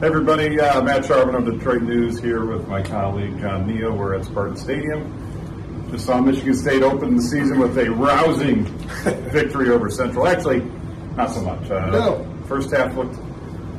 Hey 0.00 0.06
everybody, 0.06 0.60
uh, 0.60 0.80
Matt 0.80 1.02
Charboneau 1.02 1.44
of 1.46 1.58
Detroit 1.58 1.82
News 1.82 2.20
here 2.20 2.44
with 2.44 2.68
my 2.68 2.82
colleague 2.82 3.38
John 3.40 3.66
Niyo. 3.66 3.96
We're 3.96 4.14
at 4.14 4.24
Spartan 4.24 4.56
Stadium. 4.56 5.88
Just 5.90 6.06
saw 6.06 6.20
Michigan 6.20 6.54
State 6.54 6.82
open 6.82 7.16
the 7.16 7.22
season 7.22 7.58
with 7.58 7.76
a 7.78 7.90
rousing 7.90 8.64
victory 9.32 9.70
over 9.70 9.90
Central. 9.90 10.28
Actually, 10.28 10.60
not 11.16 11.30
so 11.32 11.40
much. 11.42 11.68
Uh, 11.70 11.90
No. 11.90 12.42
First 12.46 12.70
half 12.70 12.94
looked 12.94 13.18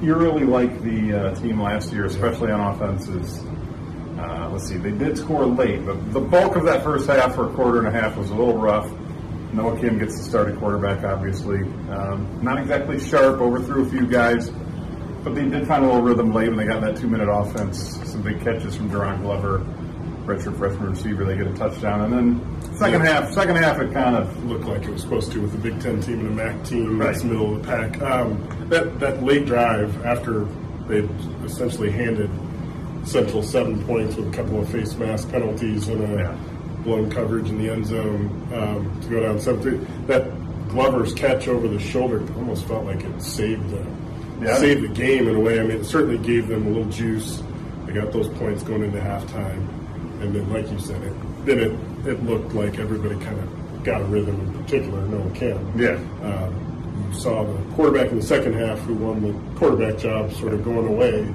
eerily 0.04 0.44
like 0.44 0.82
the 0.82 1.14
uh, 1.14 1.36
team 1.36 1.62
last 1.62 1.94
year, 1.94 2.06
especially 2.06 2.52
on 2.52 2.60
offenses. 2.76 3.42
Uh, 4.20 4.50
let's 4.52 4.68
see, 4.68 4.76
they 4.78 4.92
did 4.92 5.18
score 5.18 5.46
late, 5.46 5.86
but 5.86 6.12
the 6.12 6.20
bulk 6.20 6.58
of 6.58 6.66
that 6.66 6.84
first 6.84 7.08
half 7.08 7.34
for 7.36 7.50
a 7.50 7.54
quarter 7.54 7.80
and 7.80 7.88
a 7.88 7.92
half 7.92 8.18
was 8.18 8.30
a 8.30 8.36
little 8.36 8.58
rough. 8.58 8.92
Noah 9.54 9.80
Kim 9.80 9.98
gets 9.98 10.18
the 10.18 10.24
starting 10.24 10.58
quarterback, 10.58 11.04
obviously. 11.06 11.60
Um, 11.90 12.40
not 12.44 12.60
exactly 12.60 13.00
sharp, 13.00 13.40
overthrew 13.40 13.86
a 13.86 13.90
few 13.90 14.06
guys. 14.06 14.52
But 15.24 15.36
they 15.36 15.48
did 15.48 15.68
find 15.68 15.84
a 15.84 15.88
little 15.88 16.02
rhythm 16.02 16.32
late 16.34 16.48
when 16.50 16.58
they 16.58 16.66
got 16.66 16.82
that 16.82 16.98
two 16.98 17.08
minute 17.08 17.30
offense. 17.30 17.98
Some 18.10 18.22
big 18.22 18.42
catches 18.42 18.76
from 18.76 18.90
Jaron 18.90 19.22
Glover, 19.22 19.60
redshirt 20.26 20.58
freshman 20.58 20.92
receiver. 20.92 21.26
They 21.26 21.36
get 21.36 21.48
a 21.48 21.54
touchdown, 21.54 22.02
and 22.02 22.14
then 22.14 22.76
second 22.78 23.02
half, 23.02 23.32
second 23.34 23.58
half, 23.58 23.80
it 23.80 23.92
kind 23.92 24.16
of 24.16 24.46
looked 24.46 24.66
like 24.66 24.84
it 24.84 24.90
was 24.92 25.02
supposed 25.02 25.32
to 25.34 25.42
with 25.42 25.52
the 25.52 25.58
Big 25.58 25.80
Ten 25.82 26.00
team 26.02 26.20
and 26.22 26.28
a 26.40 26.44
MAC 26.44 26.64
team. 26.64 26.98
Right. 27.00 27.12
That's 27.12 27.24
middle 27.26 27.56
of 27.56 27.62
the 27.64 27.68
pack. 27.68 28.02
Um, 28.02 28.68
that 28.70 29.00
that 29.02 29.22
late 29.24 29.46
drive 29.46 30.06
after 30.06 30.46
they 30.88 31.00
essentially 31.46 31.92
handed 31.92 32.30
Central 33.06 33.42
seven 33.44 33.84
points 33.86 34.16
with 34.16 34.28
a 34.28 34.32
couple 34.36 34.60
of 34.62 34.70
face 34.70 34.94
mask 34.96 35.30
penalties 35.32 35.88
and 35.88 36.04
a 36.04 36.22
Yeah. 36.24 36.38
blown 36.84 37.10
coverage 37.12 37.50
in 37.50 37.58
the 37.58 37.70
end 37.70 37.86
zone 37.86 38.48
um, 38.54 39.02
to 39.02 39.10
go 39.10 39.20
down 39.22 39.40
seven 39.40 39.62
three. 39.62 39.78
That 40.08 40.32
Glover's 40.70 41.14
catch 41.14 41.48
over 41.48 41.68
the 41.68 41.80
shoulder 41.80 42.22
almost 42.36 42.66
felt 42.66 42.86
like 42.86 43.04
it 43.04 43.22
saved 43.22 43.70
the 43.70 43.86
Yeah. 44.42 44.58
saved 44.58 44.84
the 44.84 44.88
game 44.88 45.28
in 45.28 45.36
a 45.36 45.40
way. 45.40 45.60
I 45.60 45.64
mean, 45.64 45.78
it 45.82 45.86
certainly 45.86 46.18
gave 46.18 46.48
them 46.48 46.66
a 46.66 46.70
little 46.70 46.90
juice. 46.92 47.42
They 47.86 47.94
got 47.94 48.12
those 48.12 48.30
points 48.30 48.64
going 48.64 48.84
into 48.84 49.00
halftime, 49.00 49.68
and 50.22 50.34
then, 50.34 50.52
like 50.52 50.70
you 50.72 50.80
said, 50.80 51.02
it 51.02 51.14
then 51.46 51.60
it 51.60 52.08
it 52.08 52.24
looked 52.24 52.54
like 52.54 52.80
everybody 52.80 53.16
kind 53.24 53.38
of 53.40 53.84
got 53.84 54.02
a 54.02 54.06
rhythm. 54.06 54.40
In 54.40 54.64
particular, 54.64 55.02
Noah 55.08 55.32
Kim. 55.32 55.80
Yeah. 55.80 55.96
Um, 56.24 57.10
you 57.12 57.20
saw 57.20 57.44
the 57.44 57.76
quarterback 57.76 58.12
in 58.12 58.18
the 58.18 58.26
second 58.26 58.54
half 58.54 58.80
who 58.80 58.94
won 58.96 59.22
the 59.22 59.58
quarterback 59.60 59.98
job 59.98 60.32
sort 60.34 60.54
of 60.54 60.64
going 60.64 60.88
away 60.88 61.34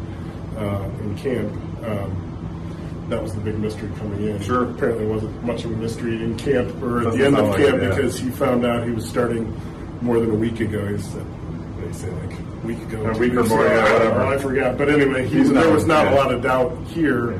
uh, 0.56 0.88
in 1.00 1.16
camp. 1.16 1.52
Um, 1.84 3.06
that 3.10 3.22
was 3.22 3.34
the 3.34 3.40
big 3.40 3.58
mystery 3.58 3.90
coming 3.98 4.28
in. 4.28 4.40
Sure. 4.40 4.70
Apparently, 4.70 5.04
wasn't 5.06 5.44
much 5.44 5.64
of 5.64 5.72
a 5.72 5.76
mystery 5.76 6.22
in 6.22 6.36
camp 6.38 6.70
or 6.82 7.00
at 7.00 7.04
Doesn't 7.04 7.20
the 7.20 7.26
end 7.26 7.36
of 7.36 7.48
like 7.48 7.58
camp 7.58 7.76
it, 7.76 7.82
yeah. 7.82 7.88
because 7.90 8.18
he 8.18 8.30
found 8.30 8.64
out 8.64 8.84
he 8.86 8.92
was 8.92 9.06
starting 9.06 9.52
more 10.00 10.20
than 10.20 10.30
a 10.30 10.34
week 10.34 10.60
ago. 10.60 10.86
He 10.86 10.98
said, 11.02 11.26
they 11.86 11.92
say 11.92 12.10
like 12.10 12.38
a 12.38 12.66
week 12.66 12.80
ago, 12.82 13.04
A 13.06 13.18
week 13.18 13.34
or 13.34 13.44
more, 13.44 13.66
yeah, 13.66 13.92
whatever. 13.92 14.22
I 14.22 14.38
forgot. 14.38 14.78
But 14.78 14.88
anyway, 14.88 15.26
he, 15.26 15.38
He's 15.38 15.52
there 15.52 15.72
was 15.72 15.86
not 15.86 16.06
yeah. 16.06 16.14
a 16.14 16.16
lot 16.16 16.34
of 16.34 16.42
doubt 16.42 16.76
here 16.88 17.32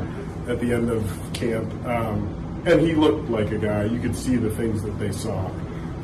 at 0.48 0.60
the 0.60 0.72
end 0.72 0.90
of 0.90 1.30
camp, 1.32 1.72
um, 1.86 2.62
and 2.66 2.80
he 2.80 2.94
looked 2.94 3.30
like 3.30 3.50
a 3.50 3.58
guy. 3.58 3.84
You 3.84 4.00
could 4.00 4.16
see 4.16 4.36
the 4.36 4.50
things 4.50 4.82
that 4.82 4.98
they 4.98 5.12
saw. 5.12 5.50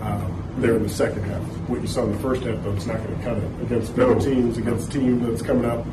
Um, 0.01 0.41
there 0.57 0.77
in 0.77 0.83
the 0.83 0.89
second 0.89 1.23
half. 1.25 1.43
What 1.69 1.81
you 1.81 1.87
saw 1.87 2.05
in 2.05 2.13
the 2.13 2.19
first 2.19 2.43
half, 2.43 2.63
though, 2.63 2.73
it's 2.73 2.87
not 2.87 2.99
going 2.99 3.17
to 3.17 3.25
cut 3.25 3.37
it 3.37 3.63
against 3.63 3.97
better 3.97 4.19
teams, 4.19 4.59
against 4.59 4.89
a 4.89 4.99
team 4.99 5.21
that's 5.25 5.43
coming 5.43 5.65
up, 5.65 5.85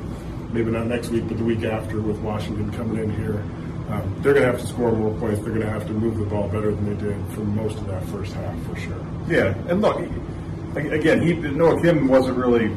maybe 0.52 0.72
not 0.72 0.88
next 0.88 1.10
week, 1.10 1.28
but 1.28 1.38
the 1.38 1.44
week 1.44 1.64
after 1.64 2.00
with 2.02 2.18
Washington 2.20 2.72
coming 2.72 3.04
in 3.04 3.10
here. 3.16 3.44
Um, 3.90 4.16
they're 4.22 4.34
going 4.34 4.46
to 4.46 4.52
have 4.52 4.60
to 4.60 4.68
score 4.68 4.92
more 4.92 5.18
points. 5.18 5.40
They're 5.40 5.54
going 5.54 5.62
to 5.62 5.70
have 5.70 5.88
to 5.88 5.94
move 5.94 6.18
the 6.18 6.26
ball 6.26 6.50
better 6.50 6.72
than 6.72 6.86
they 6.86 7.02
did 7.02 7.34
for 7.34 7.42
most 7.42 7.78
of 7.78 7.88
that 7.88 8.04
first 8.06 8.34
half, 8.34 8.62
for 8.66 8.76
sure. 8.78 9.06
Yeah, 9.30 9.56
and 9.70 9.82
look, 9.82 10.02
again, 10.78 11.22
he 11.22 11.34
Noah 11.34 11.82
Kim 11.82 12.08
wasn't 12.08 12.38
really 12.38 12.70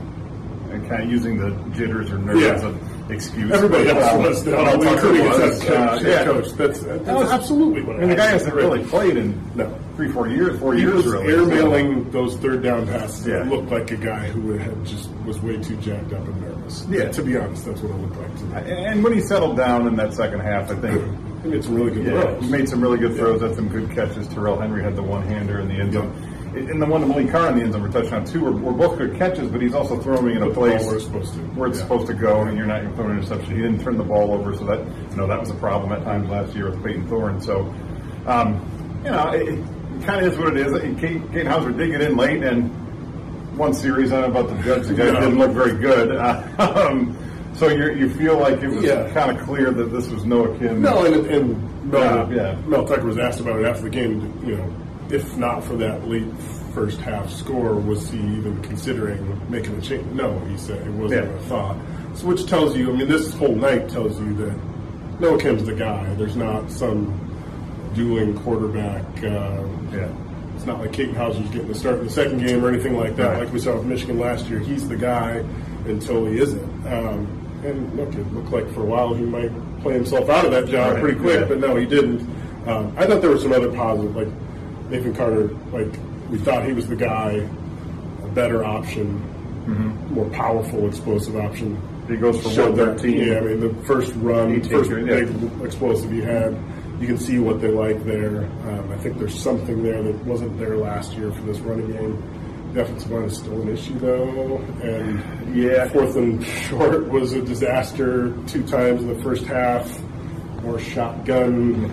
kind 0.89 1.03
of 1.05 1.11
using 1.11 1.39
the 1.39 1.51
jitters 1.77 2.11
or 2.11 2.19
nerves 2.19 2.41
Yeah. 2.43 2.53
as 2.55 2.63
an 2.65 2.79
excuse. 3.11 3.51
Everybody 3.51 3.89
else 3.89 4.05
um, 4.13 4.23
was, 4.23 4.45
but 4.45 4.55
I'll 4.55 4.81
including 4.83 5.25
his 5.27 5.39
was, 5.39 5.63
coach. 5.65 5.71
uh, 5.71 5.99
yeah. 6.09 6.25
coach. 6.25 6.53
That's, 6.53 6.81
that's 6.81 7.05
That 7.07 7.17
was- 7.17 7.31
absolutely 7.33 7.83
what 7.83 7.97
I 7.97 8.01
mean, 8.01 8.09
the 8.11 8.15
guy 8.17 8.27
hasn't 8.29 8.55
really 8.55 8.85
played 8.85 9.17
in 9.17 9.41
No. 9.57 9.77
three, 9.97 10.09
four 10.13 10.29
years, 10.29 10.59
four 10.61 10.75
He 10.75 10.83
years 10.83 10.95
was 10.95 11.07
really. 11.07 11.27
airmailing 11.33 12.11
those 12.13 12.37
third 12.37 12.63
down 12.63 12.87
passes. 12.87 13.27
Yeah. 13.27 13.43
It 13.43 13.49
looked 13.49 13.71
like 13.71 13.91
a 13.91 13.97
guy 13.97 14.29
who 14.29 14.53
had 14.53 14.85
just 14.85 15.11
was 15.27 15.41
way 15.43 15.57
too 15.59 15.77
jacked 15.79 16.13
up 16.13 16.25
and 16.27 16.41
nervous. 16.41 16.87
Yeah. 16.89 17.11
To 17.11 17.23
be 17.23 17.37
honest, 17.37 17.67
that's 17.67 17.81
what 17.81 17.91
it 17.91 17.99
looked 18.01 18.17
like 18.17 18.37
to 18.39 18.45
me. 18.45 18.71
And 18.87 19.03
when 19.03 19.13
he 19.13 19.21
settled 19.21 19.57
down 19.57 19.87
in 19.89 19.97
that 19.97 20.15
second 20.15 20.41
half, 20.41 20.71
I 20.71 20.77
think 20.77 21.03
He 21.43 21.49
made 21.49 21.65
some 21.65 21.75
really 21.75 21.91
good 21.91 22.05
yeah, 22.07 22.21
throws. 22.23 22.45
he 22.45 22.51
made 22.51 22.69
some 22.69 22.81
really 22.81 22.99
good 22.99 23.17
throws, 23.17 23.41
had 23.43 23.55
some 23.57 23.69
good 23.69 23.91
catches. 23.91 24.29
Tyrell 24.29 24.59
Henry 24.61 24.83
had 24.85 24.95
the 24.95 25.03
one 25.03 25.23
hander 25.27 25.59
in 25.59 25.67
the 25.69 25.75
end 25.75 25.95
zone. 25.95 26.13
And 26.53 26.83
the 26.83 26.87
one 26.87 27.01
to 27.03 27.07
Maliq 27.07 27.31
Carr 27.31 27.49
in 27.51 27.57
the 27.59 27.63
end 27.63 27.73
zone 27.75 27.87
for 27.91 28.01
touchdown 28.01 28.25
too 28.25 28.41
were, 28.41 28.51
were 28.53 28.73
both 28.73 28.99
good 28.99 29.17
catches, 29.17 29.49
but 29.51 29.63
he's 29.63 29.75
also 29.75 29.97
throwing 30.01 30.35
in 30.35 30.43
a 30.43 30.47
Put 30.47 30.55
the 30.55 30.61
ball 30.61 30.69
place 30.71 30.87
where 30.87 30.97
it's 30.97 31.05
supposed 31.05 31.35
to. 31.35 31.41
where 31.41 31.69
it's 31.69 31.79
Yeah. 31.79 31.85
supposed 31.85 32.07
to 32.09 32.15
go, 32.15 32.43
and 32.43 32.57
you're 32.57 32.67
not 32.67 32.81
going 32.83 32.91
to 32.91 32.97
throw 32.97 33.09
an 33.11 33.19
interception. 33.19 33.55
He 33.55 33.63
didn't 33.63 33.81
turn 33.83 33.97
the 33.97 34.03
ball 34.05 34.33
over, 34.33 34.55
so 34.57 34.65
that 34.65 34.79
you 35.11 35.17
know 35.17 35.27
that 35.29 35.39
was 35.39 35.51
a 35.51 35.55
problem 35.55 35.93
at 35.93 36.03
times 36.05 36.29
last 36.29 36.55
year 36.57 36.71
with 36.71 36.83
Payton 36.85 37.07
Thorne. 37.09 37.41
So, 37.41 37.73
um, 38.27 38.61
you 39.05 39.11
know, 39.13 39.31
it, 39.31 39.49
it 39.49 39.65
kind 40.05 40.27
of 40.27 40.33
is 40.33 40.39
what 40.39 40.57
it 40.57 40.67
is. 40.67 40.73
Kate, 41.01 41.23
Katin 41.31 41.47
Houser 41.47 41.71
did 41.71 41.91
get 41.93 42.01
in 42.01 42.17
late, 42.17 42.43
and 42.43 42.69
one 43.57 43.73
series 43.73 44.13
I 44.13 44.21
don't 44.23 44.33
know 44.33 44.41
about 44.41 44.57
the 44.57 44.63
judge. 44.65 44.87
The 44.89 44.95
guy 44.95 45.05
didn't 45.07 45.39
look 45.39 45.53
very 45.53 45.77
good. 45.81 46.17
Uh, 46.17 46.43
um, 46.91 47.17
so 47.55 47.69
you 47.69 47.93
you 47.93 48.09
feel 48.11 48.37
like 48.39 48.61
it 48.63 48.69
was 48.69 48.83
Yeah. 48.85 49.09
kind 49.13 49.37
of 49.39 49.45
clear 49.47 49.71
that 49.71 49.93
this 49.93 50.09
was 50.09 50.25
Noah 50.25 50.57
Kim. 50.59 50.83
No, 50.83 51.05
and, 51.05 51.27
and 51.27 51.91
Mel, 51.93 52.33
Yeah, 52.33 52.55
yeah. 52.55 52.67
Mel 52.67 52.85
Tucker 52.87 53.05
was 53.07 53.19
asked 53.19 53.39
about 53.41 53.61
it 53.61 53.67
after 53.67 53.83
the 53.83 53.91
game. 53.91 54.37
You 54.45 54.57
know, 54.57 54.75
if 55.11 55.37
not 55.37 55.65
for 55.65 55.75
that 55.77 56.09
late 56.09 56.27
first 56.75 57.01
half 57.01 57.31
score, 57.31 57.75
was 57.75 58.09
he 58.11 58.19
even 58.19 58.61
considering 58.63 59.41
making 59.51 59.77
a 59.77 59.81
change? 59.81 60.07
No, 60.13 60.39
he 60.41 60.57
said 60.57 60.87
it 60.87 60.93
wasn't 60.93 61.25
Yeah. 61.25 61.31
a 61.37 61.39
thought. 61.43 61.77
So, 62.15 62.27
which 62.27 62.47
tells 62.47 62.77
you, 62.77 62.93
I 62.93 62.97
mean, 62.97 63.09
this 63.09 63.33
whole 63.35 63.55
night 63.55 63.89
tells 63.89 64.19
you 64.21 64.35
that 64.35 64.55
Noah 65.21 65.39
Kim's 65.39 65.65
the 65.65 65.75
guy. 65.75 66.07
There's 66.15 66.37
not 66.37 66.71
some 66.71 67.13
dueling 67.95 68.35
quarterback. 68.39 69.03
Uh, 69.23 69.63
Yeah. 69.93 70.09
It's 70.57 70.67
not 70.67 70.79
like 70.81 70.93
Katin 70.93 71.15
Houser's 71.15 71.49
getting 71.49 71.69
the 71.69 71.75
start 71.75 71.99
in 72.01 72.05
the 72.05 72.11
second 72.13 72.39
game 72.47 72.63
or 72.65 72.69
anything 72.69 72.95
like 72.97 73.17
that, 73.17 73.31
Right. 73.31 73.39
like 73.45 73.53
we 73.53 73.59
saw 73.59 73.75
with 73.77 73.87
Michigan 73.87 74.19
last 74.19 74.49
year. 74.51 74.59
He's 74.59 74.87
the 74.89 74.97
guy 74.97 75.43
until 75.89 76.27
he 76.27 76.39
isn't. 76.39 76.63
Um, 76.87 77.27
and 77.65 77.97
look, 77.97 78.15
it 78.15 78.33
looked 78.35 78.53
like 78.53 78.69
for 78.73 78.83
a 78.83 78.85
while 78.85 79.15
he 79.15 79.25
might 79.25 79.51
play 79.83 79.95
himself 79.95 80.29
out 80.29 80.45
of 80.45 80.51
that 80.53 80.67
job 80.69 80.93
Right, 80.93 81.01
pretty 81.03 81.19
quick, 81.19 81.41
yeah. 81.41 81.47
but 81.47 81.61
no, 81.61 81.77
he 81.77 81.87
didn't. 81.87 82.21
Um, 82.67 82.93
I 82.99 83.07
thought 83.07 83.23
there 83.23 83.31
were 83.31 83.39
some 83.39 83.53
other 83.53 83.71
positive, 83.73 84.15
like 84.15 84.29
Nathan 84.91 85.15
Carter. 85.15 85.49
Like 85.73 85.93
we 86.31 86.39
thought 86.39 86.65
he 86.67 86.73
was 86.73 86.87
the 86.89 86.97
guy, 86.97 87.49
a 88.23 88.29
better 88.29 88.65
option, 88.65 89.21
more 90.15 90.29
powerful, 90.31 90.87
explosive 90.89 91.37
option. 91.37 91.77
Mm-hmm. 91.77 92.13
He 92.15 92.19
goes 92.19 92.43
for 92.43 92.51
Showed 92.51 92.77
that- 92.77 92.89
113. 92.99 93.29
Yeah, 93.29 93.39
I 93.39 93.41
mean 93.43 93.61
the 93.61 93.83
first 93.85 94.13
run, 94.17 94.53
18, 94.53 94.71
first 94.71 94.91
yeah. 94.91 94.97
big 95.25 95.63
explosive 95.65 96.11
he 96.11 96.21
had. 96.21 96.57
You 97.01 97.07
can 97.07 97.19
see 97.19 97.39
what 97.39 97.61
they 97.63 97.69
like 97.71 98.05
there. 98.05 98.45
Um, 98.45 98.91
I 98.93 98.97
think 98.99 99.19
there's 99.19 99.39
something 99.41 99.83
there 99.83 100.03
that 100.03 100.17
wasn't 100.27 100.59
there 100.59 100.77
last 100.77 101.13
year 101.15 101.31
for 101.33 101.41
this 101.43 101.59
running 101.61 101.91
game. 101.93 102.73
The 102.75 102.83
offensive 102.83 103.11
line 103.11 103.25
is 103.25 103.37
still 103.39 103.63
an 103.63 103.69
issue 103.69 103.99
though, 103.99 104.59
and 104.83 105.57
Yeah. 105.57 105.89
fourth 105.89 106.15
and 106.17 106.45
short 106.45 107.09
was 107.11 107.33
a 107.33 107.43
disaster 107.43 108.33
two 108.47 108.63
times 108.65 109.03
in 109.03 109.09
the 109.09 109.23
first 109.23 109.45
half. 109.47 109.89
More 110.63 110.79
shotgun 110.79 111.91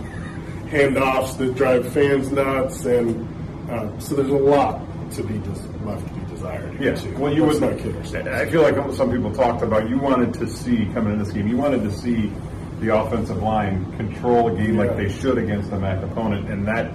handoffs 0.70 1.36
that 1.38 1.54
drive 1.54 1.92
fans 1.92 2.30
nuts, 2.30 2.84
and 2.84 3.70
uh, 3.70 3.98
so 3.98 4.14
there's 4.14 4.30
a 4.30 4.34
lot 4.34 4.80
to 5.12 5.22
be 5.22 5.38
des- 5.38 5.84
left 5.84 6.06
to 6.06 6.12
be 6.14 6.26
desired. 6.26 6.78
here, 6.78 6.94
Yeah, 6.94 7.18
well, 7.18 7.32
you 7.32 7.44
would 7.44 7.60
not 7.60 7.78
kid 7.78 7.96
ourselves. 7.96 8.28
I 8.28 8.48
feel 8.50 8.62
like 8.62 8.76
some 8.94 9.10
people 9.10 9.32
talked 9.34 9.62
about. 9.62 9.88
You 9.88 9.98
wanted 9.98 10.34
to 10.34 10.48
see 10.48 10.86
coming 10.92 11.14
in 11.14 11.18
this 11.18 11.32
game. 11.32 11.48
You 11.48 11.56
wanted 11.56 11.82
to 11.84 11.92
see 11.92 12.32
the 12.80 12.94
offensive 12.94 13.42
line 13.42 13.96
control 13.96 14.54
a 14.54 14.56
game 14.56 14.76
like 14.76 14.96
they 14.96 15.08
should 15.08 15.38
against 15.38 15.72
a 15.72 15.78
MAC 15.78 16.02
opponent, 16.02 16.48
and 16.48 16.66
that 16.68 16.92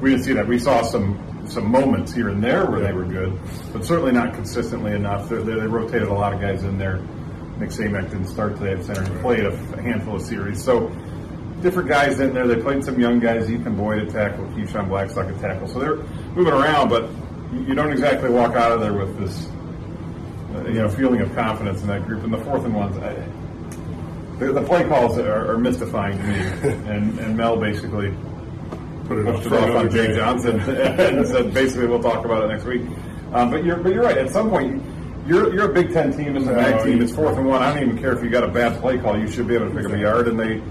we 0.00 0.10
didn't 0.10 0.24
see 0.24 0.32
that. 0.32 0.46
We 0.46 0.58
saw 0.58 0.82
some 0.82 1.26
some 1.46 1.70
moments 1.70 2.12
here 2.12 2.28
and 2.28 2.42
there 2.42 2.70
where 2.70 2.80
they 2.80 2.92
were 2.92 3.04
good, 3.04 3.38
but 3.72 3.84
certainly 3.84 4.12
not 4.12 4.34
consistently 4.34 4.92
enough. 4.92 5.28
They, 5.28 5.36
they, 5.36 5.54
they 5.54 5.66
rotated 5.66 6.08
a 6.08 6.14
lot 6.14 6.32
of 6.32 6.40
guys 6.40 6.62
in 6.62 6.78
there. 6.78 7.00
Nick 7.58 7.70
Samac 7.70 8.10
didn't 8.10 8.28
start 8.28 8.56
today 8.56 8.72
at 8.72 8.84
center. 8.84 9.02
He 9.02 9.20
played 9.20 9.44
a, 9.44 9.52
a 9.74 9.82
handful 9.82 10.16
of 10.16 10.22
series, 10.22 10.62
so 10.62 10.88
different 11.62 11.88
guys 11.88 12.20
in 12.20 12.34
there. 12.34 12.46
They 12.46 12.60
played 12.60 12.84
some 12.84 13.00
young 13.00 13.20
guys. 13.20 13.50
Ethan 13.50 13.76
Boyd 13.76 13.98
at 14.02 14.10
tackle, 14.10 14.44
Keyshawn 14.46 14.88
Blackstock 14.88 15.28
at 15.28 15.40
tackle. 15.40 15.68
So 15.68 15.78
they're 15.78 15.96
moving 16.34 16.52
around, 16.52 16.88
but 16.88 17.08
you 17.52 17.74
don't 17.74 17.92
exactly 17.92 18.30
walk 18.30 18.54
out 18.54 18.72
of 18.72 18.80
there 18.80 18.92
with 18.92 19.18
this, 19.18 19.48
uh, 20.54 20.68
you 20.68 20.74
know, 20.80 20.88
feeling 20.88 21.20
of 21.20 21.34
confidence 21.34 21.82
in 21.82 21.88
that 21.88 22.06
group. 22.06 22.24
And 22.24 22.32
the 22.32 22.38
fourth 22.38 22.64
and 22.64 22.74
ones, 22.74 22.96
I, 22.98 23.14
the, 24.38 24.52
the 24.52 24.62
play 24.62 24.84
calls 24.88 25.18
are, 25.18 25.52
are 25.52 25.58
mystifying 25.58 26.16
to 26.16 26.24
me, 26.24 26.34
and, 26.90 27.18
and 27.18 27.36
Mel 27.36 27.56
basically 27.56 28.14
Put 29.10 29.18
it 29.18 29.26
up 29.26 29.34
pushed 29.34 29.48
to 29.48 29.56
it 29.56 29.70
off 29.70 29.76
on 29.76 29.90
Jake 29.90 30.10
day. 30.10 30.16
Johnson 30.16 30.60
and 30.70 31.26
said 31.26 31.52
basically 31.52 31.88
we'll 31.88 32.00
talk 32.00 32.24
about 32.24 32.44
it 32.44 32.46
next 32.46 32.64
week. 32.64 32.82
Um, 33.32 33.50
but 33.50 33.64
you're 33.64 33.76
but 33.78 33.92
you're 33.92 34.04
right. 34.04 34.16
At 34.16 34.30
some 34.30 34.50
point, 34.50 34.84
you're 35.26 35.52
you're 35.52 35.68
a 35.68 35.74
Big 35.74 35.92
Ten 35.92 36.16
team 36.16 36.36
and 36.36 36.48
a 36.48 36.52
MAC 36.52 36.84
team 36.84 37.02
It's 37.02 37.12
fourth 37.12 37.36
and 37.36 37.48
one. 37.48 37.60
I 37.60 37.74
don't 37.74 37.82
even 37.82 37.98
care 37.98 38.16
if 38.16 38.22
you 38.22 38.30
got 38.30 38.44
a 38.44 38.48
bad 38.48 38.80
play 38.80 38.98
call. 38.98 39.18
You 39.18 39.28
should 39.28 39.48
be 39.48 39.56
able 39.56 39.68
to 39.68 39.74
pick 39.74 39.84
up 39.84 39.90
a 39.90 39.98
yard, 39.98 40.28
and 40.28 40.38
they. 40.38 40.62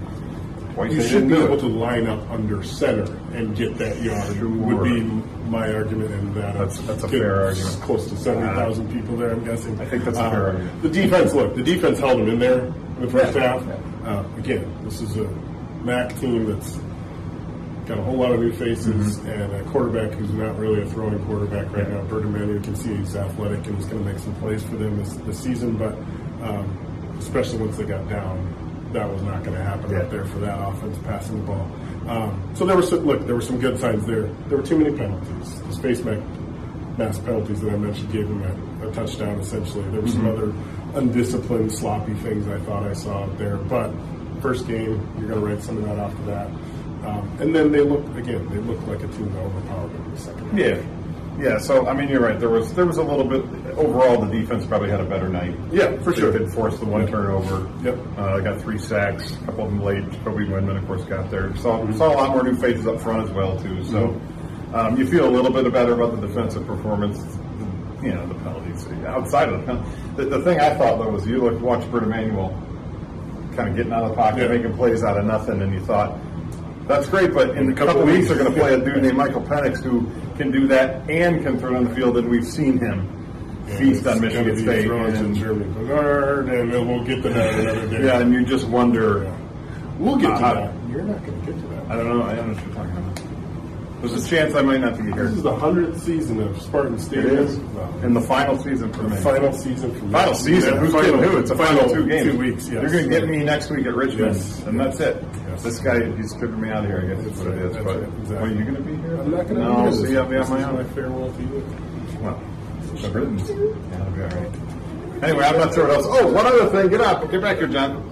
Twice 0.74 0.92
You 0.92 1.02
should 1.02 1.28
be 1.28 1.34
able 1.34 1.54
it. 1.54 1.60
to 1.60 1.66
line 1.66 2.06
up 2.06 2.28
under 2.30 2.62
center 2.62 3.12
and 3.34 3.56
get 3.56 3.76
that 3.78 4.00
yard. 4.02 4.36
Sure. 4.36 4.48
Would 4.48 4.84
be 4.84 5.00
my 5.48 5.72
argument, 5.72 6.12
and 6.12 6.34
that 6.34 6.54
That's- 6.54 6.78
that's 6.80 7.02
a 7.04 7.08
fair 7.08 7.44
argument. 7.46 7.80
Close 7.82 8.06
to 8.08 8.16
seventy 8.16 8.46
thousand 8.54 8.92
people 8.92 9.16
there, 9.16 9.32
I'm 9.32 9.44
guessing. 9.44 9.78
I 9.80 9.84
think 9.86 10.04
that's 10.04 10.18
a 10.18 10.22
Uh, 10.22 10.30
fair 10.30 10.46
argument. 10.46 10.82
The 10.82 10.88
defense, 10.90 11.34
look, 11.34 11.54
the 11.56 11.62
defense 11.62 11.98
held 11.98 12.20
them 12.20 12.28
in 12.28 12.38
there 12.38 12.60
in 12.66 13.00
the 13.00 13.08
first 13.08 13.34
Yeah. 13.34 13.42
half. 13.58 13.62
Uh, 14.06 14.22
again, 14.38 14.64
this 14.84 15.00
is 15.00 15.16
a 15.16 15.26
MAC 15.84 16.18
team 16.20 16.46
that's 16.46 16.78
got 17.86 17.98
a 17.98 18.02
whole 18.02 18.16
lot 18.18 18.30
of 18.32 18.40
new 18.40 18.52
faces 18.52 19.18
Mm-hmm. 19.18 19.28
and 19.28 19.52
a 19.54 19.62
quarterback 19.70 20.12
who's 20.12 20.32
not 20.32 20.56
really 20.58 20.82
a 20.82 20.86
throwing 20.86 21.18
quarterback 21.26 21.74
right 21.76 21.90
now. 21.90 22.00
Bergman, 22.08 22.48
you 22.48 22.60
can 22.60 22.76
see 22.76 22.94
he's 22.94 23.16
athletic 23.16 23.66
and 23.66 23.76
he's 23.76 23.86
going 23.86 24.04
to 24.04 24.08
make 24.10 24.18
some 24.20 24.34
plays 24.34 24.62
for 24.62 24.76
them 24.76 24.96
this, 24.98 25.14
this 25.26 25.38
season, 25.40 25.72
but 25.76 25.94
um, 26.46 26.66
especially 27.18 27.58
once 27.58 27.76
they 27.76 27.84
got 27.84 28.08
down, 28.08 28.38
that 28.92 29.08
was 29.08 29.22
not 29.22 29.42
going 29.44 29.56
to 29.56 29.62
happen 29.62 29.90
Yeah. 29.90 30.00
out 30.02 30.10
there 30.10 30.24
for 30.24 30.38
that 30.40 30.58
offense 30.68 30.98
passing 31.04 31.40
the 31.40 31.46
ball. 31.46 31.70
Um, 32.08 32.50
so 32.54 32.64
there 32.66 32.76
were 32.76 32.82
some, 32.82 33.00
look, 33.06 33.24
there 33.26 33.34
were 33.34 33.40
some 33.40 33.58
good 33.60 33.78
signs 33.78 34.04
there. 34.06 34.22
There 34.48 34.58
were 34.58 34.64
too 34.64 34.78
many 34.78 34.96
penalties. 34.96 35.60
The 35.62 35.72
space 35.72 36.02
mass 36.02 37.18
penalties 37.18 37.60
that 37.60 37.72
I 37.72 37.76
mentioned 37.76 38.10
gave 38.12 38.26
him 38.26 38.42
a, 38.42 38.88
a 38.88 38.92
touchdown 38.92 39.38
essentially. 39.40 39.84
There 39.90 40.00
were 40.00 40.08
some 40.08 40.26
other 40.26 40.52
undisciplined, 40.98 41.72
sloppy 41.72 42.14
things 42.14 42.48
I 42.48 42.58
thought 42.60 42.82
I 42.84 42.92
saw 42.94 43.24
out 43.24 43.38
there. 43.38 43.56
But 43.56 43.92
first 44.42 44.66
game, 44.66 45.00
you're 45.18 45.28
going 45.28 45.40
to 45.40 45.46
write 45.46 45.62
some 45.62 45.76
of 45.78 45.84
that 45.84 45.98
off 45.98 46.14
to 46.16 46.22
that. 46.22 46.46
Um, 47.06 47.30
and 47.40 47.54
then 47.54 47.72
they 47.72 47.80
look 47.80 48.04
again. 48.16 48.46
They 48.50 48.58
look 48.58 48.84
like 48.86 49.02
a 49.02 49.08
team 49.08 49.32
that 49.32 49.40
overpowered 49.40 49.90
them 49.92 50.04
in 50.04 50.10
the 50.14 50.20
second 50.20 50.50
half. 50.50 50.58
Yeah, 50.58 50.82
yeah. 51.52 51.58
So 51.58 51.86
I 51.86 51.94
mean, 51.94 52.08
you're 52.10 52.20
right. 52.20 52.38
There 52.38 52.50
was 52.50 52.74
there 52.74 52.84
was 52.84 52.98
a 52.98 53.02
little 53.02 53.24
bit 53.24 53.42
overall. 53.80 54.20
The 54.24 54.30
defense 54.40 54.66
probably 54.66 54.90
had 54.90 55.00
a 55.00 55.04
better 55.04 55.28
night. 55.28 55.56
Yeah, 55.72 55.96
for 56.02 56.12
They 56.12 56.20
sure. 56.20 56.32
Did 56.32 56.52
force 56.52 56.78
the 56.78 56.86
one 56.86 57.06
turnover. 57.06 57.70
Yep. 57.84 57.98
Uh, 58.18 58.40
got 58.40 58.60
three 58.60 58.78
sacks. 58.78 59.32
A 59.34 59.46
couple 59.46 59.64
of 59.64 59.70
them 59.70 59.82
late. 59.82 60.04
Kobe 60.24 60.44
Windman, 60.44 60.76
of 60.76 60.86
course, 60.86 61.04
got 61.04 61.30
there. 61.30 61.54
Saw 61.56 61.78
Mm-hmm. 61.80 61.96
saw 61.98 62.12
a 62.12 62.16
lot 62.16 62.30
more 62.30 62.42
new 62.42 62.56
faces 62.56 62.86
up 62.86 63.00
front 63.00 63.28
as 63.28 63.34
well 63.34 63.58
too. 63.60 63.82
So 63.84 64.20
um, 64.74 64.96
you 64.96 65.06
feel 65.06 65.28
a 65.28 65.32
little 65.32 65.50
bit 65.52 65.70
better 65.72 65.94
about 65.94 66.20
the 66.20 66.26
defensive 66.26 66.66
performance. 66.66 67.18
You 68.02 68.14
know 68.14 68.26
the 68.26 68.34
penalties 68.34 68.86
outside 69.06 69.48
of 69.50 69.60
the 69.60 69.66
penalty. 69.66 69.90
The, 70.16 70.24
the 70.24 70.40
thing 70.42 70.58
I 70.58 70.74
thought 70.74 70.98
though 70.98 71.10
was 71.10 71.26
you 71.26 71.38
look 71.42 71.60
watch 71.60 71.90
Bert 71.90 72.02
Emanuel 72.04 72.48
kind 73.54 73.68
of 73.68 73.76
getting 73.76 73.92
out 73.92 74.04
of 74.04 74.10
the 74.10 74.16
pocket, 74.16 74.42
Yeah. 74.42 74.56
making 74.56 74.74
plays 74.74 75.02
out 75.02 75.18
of 75.18 75.24
nothing, 75.26 75.60
and 75.62 75.72
you 75.74 75.80
thought. 75.80 76.18
That's 76.88 77.08
great, 77.08 77.32
but 77.32 77.50
in 77.56 77.70
a 77.70 77.74
couple 77.74 78.00
of 78.02 78.08
weeks 78.08 78.26
they're 78.28 78.36
going 78.38 78.52
to 78.52 78.58
play 78.58 78.74
a 78.74 78.78
dude 78.84 79.02
named 79.02 79.16
Michael 79.16 79.42
Penix 79.42 79.80
who 79.80 80.10
can 80.36 80.50
do 80.50 80.66
that 80.68 81.08
and 81.08 81.40
can 81.44 81.56
throw 81.58 81.74
it 81.74 81.76
on 81.76 81.84
the 81.84 81.94
field, 81.94 82.16
and 82.16 82.28
we've 82.28 82.44
seen 82.44 82.78
him 82.78 83.06
feast 83.66 84.06
on 84.06 84.20
Michigan 84.20 84.58
State. 84.58 84.90
And, 84.90 85.36
and 86.48 86.72
then 86.72 86.88
we'll 86.88 87.04
get 87.04 87.22
to 87.22 87.28
that 87.30 87.54
another 87.58 87.88
day. 87.98 88.04
yeah, 88.06 88.18
and 88.20 88.32
you 88.32 88.44
just 88.44 88.66
wonder. 88.68 89.32
we'll 89.98 90.16
get 90.16 90.34
to 90.34 90.40
that. 90.40 90.74
You're 90.90 91.02
not 91.02 91.24
going 91.24 91.40
to 91.40 91.52
get 91.52 91.60
to 91.60 91.66
that. 91.68 91.90
I 91.90 91.96
don't 91.96 92.08
know. 92.18 92.22
I 92.24 92.34
don't 92.34 92.48
know 92.48 92.54
what 92.54 92.64
you're 92.66 92.74
talking 92.74 92.96
about. 92.96 93.20
There's 94.00 94.24
a 94.24 94.28
chance 94.30 94.54
I 94.54 94.62
might 94.62 94.80
not 94.80 94.96
be 94.96 95.12
here. 95.12 95.26
This 95.26 95.36
is 95.36 95.42
the 95.42 95.54
hundredth 95.54 96.02
season 96.02 96.40
of 96.40 96.58
Spartan 96.62 96.94
It 96.94 97.00
Stadium. 97.00 97.36
is 97.36 97.58
Well, 97.58 98.00
in 98.02 98.14
the 98.14 98.20
final 98.22 98.56
season 98.58 98.90
for 98.94 99.02
me. 99.02 99.16
final 99.18 99.52
season 99.52 99.94
from 99.94 100.10
Final 100.10 100.32
season. 100.34 100.78
Who's 100.78 100.92
Final- 100.92 101.18
who? 101.20 101.36
It's 101.38 101.50
a 101.50 101.54
final, 101.56 101.86
two 101.90 102.06
games. 102.08 102.32
Two 102.32 102.38
weeks. 102.38 102.64
Yes. 102.64 102.72
You're 102.80 102.90
going 102.90 103.04
to 103.04 103.10
get 103.10 103.28
me 103.28 103.44
next 103.44 103.70
week 103.70 103.84
at 103.86 103.94
Richmond, 103.94 104.36
Yes. 104.36 104.62
and 104.62 104.80
that's 104.80 105.00
it. 105.00 105.22
Yes. 105.50 105.62
This 105.64 105.78
guy, 105.80 106.02
he's 106.16 106.30
stripping 106.30 106.62
me 106.62 106.70
out 106.70 106.84
of 106.84 106.90
here. 106.90 107.02
I 107.04 107.14
guess 107.14 107.26
that's 107.26 107.38
what 107.40 107.48
it 107.48 107.58
is. 107.62 107.76
But 107.76 107.84
right, 107.84 107.96
exactly. 108.20 108.36
are 108.36 108.48
you 108.48 108.64
going 108.64 108.76
to 108.76 108.80
be 108.82 108.96
here? 108.96 109.16
I'm 109.20 109.30
not 109.32 109.46
going 109.46 109.54
to 109.56 109.64
No, 109.64 109.76
be 109.76 109.82
here. 109.82 109.92
see, 109.92 110.02
this- 110.06 110.16
I'll 110.16 110.26
be 110.28 110.36
on 110.36 110.48
my 110.50 110.58
is 110.60 110.64
own. 110.64 110.74
my 110.76 110.84
farewell 110.94 111.32
to 111.32 111.42
you. 111.42 111.64
Well, 112.22 112.42
the 113.02 113.08
Britons. 113.08 113.48
Yeah, 113.50 113.56
that'll 113.98 114.12
be 114.12 114.22
all 114.22 114.28
right. 114.28 115.22
Anyway, 115.24 115.44
I'm 115.44 115.58
not 115.58 115.74
sure 115.74 115.86
what 115.86 115.96
else. 115.96 116.06
Oh, 116.08 116.32
one 116.32 116.46
other 116.46 116.68
thing. 116.70 116.88
Get 116.90 117.00
up. 117.00 117.30
Get 117.30 117.40
back 117.42 117.58
here, 117.58 117.66
John. 117.68 118.06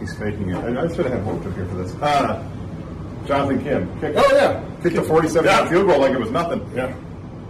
He's 0.00 0.14
faking 0.18 0.50
it. 0.50 0.56
I, 0.56 0.82
I 0.84 0.88
should 0.88 1.06
have 1.06 1.24
had 1.24 1.28
up 1.46 1.54
here 1.54 1.66
for 1.66 1.74
this. 1.76 1.94
Uh, 1.96 2.46
Jonathan 3.26 3.62
Kim. 3.62 4.00
Kicked, 4.00 4.16
Oh, 4.18 4.28
yeah. 4.36 4.62
Kicked 4.82 4.96
a 4.96 5.02
47 5.02 5.44
Yeah. 5.48 5.68
field 5.68 5.86
goal 5.86 6.00
like 6.00 6.12
it 6.12 6.20
was 6.20 6.30
nothing. 6.30 6.70
Yeah. 6.74 6.94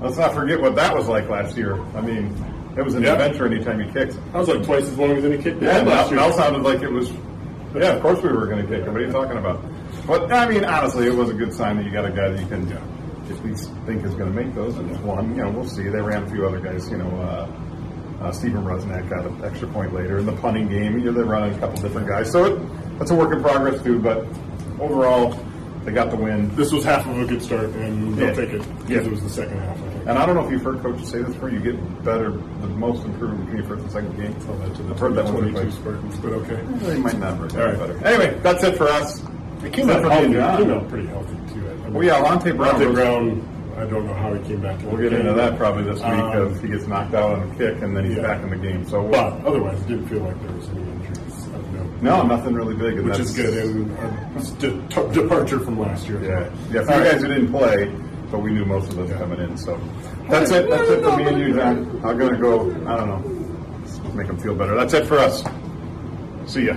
Let's 0.01 0.17
not 0.19 0.35
forget 0.35 0.61
what 0.61 0.77
that 0.77 0.95
was 0.95 1.09
like 1.09 1.29
last 1.29 1.57
year. 1.57 1.81
I 1.97 2.01
mean, 2.01 2.33
it 2.77 2.83
was 2.83 2.95
an 2.95 3.03
Yeah. 3.03 3.13
adventure 3.15 3.47
anytime 3.47 3.81
he 3.81 3.91
kicked. 3.93 4.17
I 4.33 4.39
was 4.39 4.49
like 4.49 4.63
twice 4.63 4.85
as 4.85 4.97
long 4.97 5.13
as 5.17 5.25
any 5.25 5.39
kick. 5.39 5.57
Yeah, 5.61 5.79
last 5.81 6.11
year. 6.11 6.21
Mel 6.21 6.33
sounded 6.33 6.63
like 6.63 6.83
it 6.83 6.91
was. 6.93 7.11
Yeah, 7.75 7.95
of 7.95 8.03
course 8.03 8.23
we 8.23 8.29
were 8.29 8.47
going 8.47 8.65
to 8.65 8.69
kick 8.69 8.87
it. 8.87 8.89
What 8.89 9.01
are 9.01 9.05
you 9.07 9.11
talking 9.11 9.37
about? 9.37 9.65
But 10.07 10.31
I 10.33 10.49
mean, 10.49 10.65
honestly, 10.65 11.07
it 11.09 11.15
was 11.15 11.31
a 11.31 11.35
good 11.35 11.53
sign 11.53 11.77
that 11.79 11.85
you 11.85 11.91
got 11.91 12.05
a 12.05 12.11
guy 12.11 12.29
that 12.29 12.39
you 12.41 12.47
can 12.47 12.69
at 13.31 13.41
we 13.43 13.55
think 13.87 14.05
is 14.05 14.15
going 14.15 14.33
to 14.33 14.45
make 14.45 14.55
those. 14.55 14.77
And 14.77 14.89
one, 15.05 15.37
you 15.37 15.43
know, 15.43 15.51
we'll 15.51 15.67
see. 15.69 15.85
They 15.85 16.01
ran 16.01 16.23
a 16.25 16.31
few 16.31 16.47
other 16.47 16.61
guys. 16.61 16.89
You 16.91 16.99
know, 16.99 17.11
uh, 17.21 18.25
uh, 18.25 18.33
Stephen 18.33 18.65
Rusnak 18.65 19.09
got 19.11 19.27
an 19.27 19.45
extra 19.45 19.69
point 19.69 19.93
later 19.95 20.19
in 20.19 20.27
the 20.27 20.33
punting 20.37 20.69
game. 20.69 20.99
You 20.99 21.07
know, 21.07 21.13
they're 21.13 21.25
running 21.25 21.55
a 21.55 21.59
couple 21.59 21.81
different 21.83 22.09
guys, 22.09 22.31
so 22.31 22.45
it, 22.45 22.99
that's 22.99 23.11
a 23.11 23.15
work 23.15 23.33
in 23.35 23.43
progress 23.43 23.83
too. 23.83 23.99
But 23.99 24.27
overall, 24.81 25.39
they 25.85 25.93
got 25.93 26.11
the 26.11 26.17
win. 26.17 26.55
This 26.57 26.73
was 26.73 26.85
half 26.85 27.07
of 27.07 27.19
a 27.19 27.27
good 27.27 27.43
start, 27.43 27.71
and 27.71 28.15
they'll 28.15 28.29
Yeah. 28.29 28.35
take 28.35 28.51
it 28.55 28.63
because 28.79 28.91
Yeah. 28.91 28.99
it 29.01 29.11
was 29.11 29.23
the 29.23 29.29
second 29.29 29.59
half. 29.59 29.77
I. 29.79 30.11
And 30.11 30.19
I 30.19 30.27
don't 30.27 30.35
know 30.37 30.45
if 30.47 30.51
you've 30.51 30.63
heard 30.63 30.81
coaches 30.81 31.09
say 31.09 31.19
this 31.23 31.35
before. 31.35 31.51
You 31.51 31.61
get 31.61 32.05
better, 32.05 32.31
the 32.31 32.69
most 32.69 33.05
improved 33.05 33.41
between 33.41 33.57
your 33.59 33.67
first 33.67 33.83
and 33.83 33.91
second 33.93 34.17
game. 34.17 34.35
Tell 34.47 34.55
that 34.57 34.75
to 34.77 34.83
the 34.83 34.91
I've 34.95 34.99
heard 34.99 35.15
that 35.15 35.25
one 35.25 35.35
22 35.35 35.61
twice. 35.63 35.75
Spartans, 35.75 36.17
but 36.19 36.33
okay. 36.33 36.61
They 36.87 36.99
might 36.99 37.19
not 37.19 37.33
All 37.41 37.47
right. 37.47 37.79
better. 37.79 38.07
Anyway, 38.07 38.39
that's 38.43 38.63
it 38.65 38.77
for 38.77 38.89
us. 38.89 39.23
It 39.63 39.73
came 39.73 39.89
out 39.91 40.03
for 40.03 40.09
me 40.09 40.15
healthy. 40.35 40.63
It 40.63 40.67
came 40.67 40.71
out 40.75 40.89
pretty 40.89 41.07
healthy 41.09 41.37
too. 41.53 41.64
I 41.95 41.99
mean, 41.99 42.07
Well, 42.09 42.23
yeah, 42.23 42.29
Lante 42.29 42.51
Brown 42.53 42.73
Monte 42.73 42.87
was- 42.87 42.95
Brown. 42.95 43.49
I 43.77 43.85
don't 43.87 44.07
know 44.07 44.15
how 44.15 44.33
he 44.35 44.41
came 44.49 44.61
back. 44.61 44.79
We'll 44.85 45.03
get 45.03 45.13
into 45.13 45.33
that 45.33 45.57
probably 45.59 45.83
this 45.83 45.97
week 45.97 46.05
Um, 46.05 46.31
because 46.31 46.61
he 46.61 46.69
gets 46.69 46.87
knocked 46.87 47.13
out 47.15 47.33
on 47.33 47.51
a 47.51 47.55
kick 47.57 47.83
and 47.83 47.97
then 47.97 48.05
he's 48.05 48.17
yeah. 48.17 48.23
back 48.23 48.43
in 48.43 48.51
the 48.51 48.57
game. 48.57 48.85
So, 48.87 49.03
But 49.09 49.45
otherwise, 49.45 49.81
it 49.81 49.89
didn't 49.89 50.07
feel 50.07 50.21
like 50.21 50.41
there 50.47 50.57
was 50.57 50.69
any 50.69 50.81
injuries. 50.81 51.47
of 51.47 51.73
note. 51.73 52.03
no, 52.03 52.23
nothing 52.23 52.55
really 52.55 52.75
big. 52.77 52.99
And 52.99 53.05
which 53.09 53.17
that's, 53.19 53.31
is 53.31 53.37
good 53.37 53.55
and 53.55 53.91
a 54.37 54.51
de- 54.61 55.13
departure 55.23 55.59
from 55.59 55.79
last 55.81 56.09
year. 56.09 56.23
Yeah, 56.23 56.49
yeah. 56.73 56.85
For 56.85 56.93
All 56.93 56.99
you 57.01 57.05
guys 57.11 57.21
who 57.23 57.29
didn't 57.29 57.51
play, 57.51 57.93
but 58.31 58.39
we 58.41 58.53
knew 58.53 58.65
most 58.65 58.91
of 58.91 58.97
those 58.97 59.11
coming 59.13 59.41
in. 59.41 59.57
So 59.57 59.79
that's 60.31 60.53
it. 60.53 60.71
That's 60.71 60.89
it 60.91 61.03
for 61.03 61.17
me 61.17 61.25
and 61.25 61.39
you, 61.41 61.55
John. 61.55 62.01
I'm 62.05 62.17
gonna 62.17 62.37
go. 62.39 62.71
I 62.87 62.97
don't 62.97 63.09
know. 63.09 64.11
Make 64.15 64.29
them 64.29 64.39
feel 64.39 64.55
better. 64.55 64.77
That's 64.77 64.95
it 64.95 65.07
for 65.07 65.19
us. 65.19 65.43
See 66.47 66.67
ya. 66.67 66.77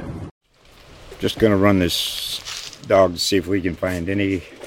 Just 1.20 1.38
going 1.38 1.52
to 1.52 1.58
run 1.58 1.78
this 1.80 2.76
dog 2.88 3.14
to 3.14 3.20
see 3.20 3.38
if 3.38 3.46
we 3.48 3.62
can 3.62 3.76
find 3.76 4.10
any 4.10 4.42